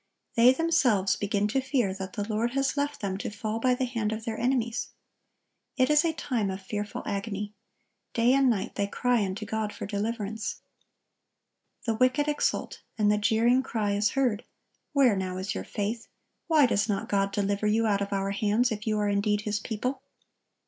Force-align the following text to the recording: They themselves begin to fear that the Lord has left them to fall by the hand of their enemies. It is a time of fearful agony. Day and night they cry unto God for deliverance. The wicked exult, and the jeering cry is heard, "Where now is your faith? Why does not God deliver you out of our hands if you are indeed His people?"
They 0.33 0.51
themselves 0.51 1.15
begin 1.15 1.47
to 1.49 1.61
fear 1.61 1.93
that 1.93 2.13
the 2.13 2.27
Lord 2.27 2.53
has 2.53 2.75
left 2.75 3.01
them 3.01 3.19
to 3.19 3.29
fall 3.29 3.59
by 3.59 3.75
the 3.75 3.85
hand 3.85 4.11
of 4.11 4.25
their 4.25 4.35
enemies. 4.39 4.87
It 5.77 5.91
is 5.91 6.03
a 6.03 6.11
time 6.11 6.49
of 6.49 6.59
fearful 6.59 7.03
agony. 7.05 7.53
Day 8.15 8.33
and 8.33 8.49
night 8.49 8.73
they 8.73 8.87
cry 8.87 9.23
unto 9.23 9.45
God 9.45 9.71
for 9.71 9.85
deliverance. 9.85 10.61
The 11.85 11.93
wicked 11.93 12.27
exult, 12.27 12.81
and 12.97 13.11
the 13.11 13.19
jeering 13.19 13.61
cry 13.61 13.91
is 13.91 14.13
heard, 14.17 14.43
"Where 14.91 15.15
now 15.15 15.37
is 15.37 15.53
your 15.53 15.63
faith? 15.63 16.07
Why 16.47 16.65
does 16.65 16.89
not 16.89 17.07
God 17.07 17.31
deliver 17.31 17.67
you 17.67 17.85
out 17.85 18.01
of 18.01 18.11
our 18.11 18.31
hands 18.31 18.71
if 18.71 18.87
you 18.87 18.97
are 18.97 19.07
indeed 19.07 19.41
His 19.41 19.59
people?" 19.59 20.01